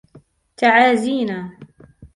تعازينا. 0.57 1.57